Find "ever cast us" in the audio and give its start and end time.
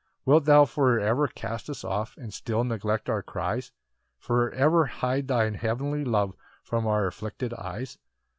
0.99-1.83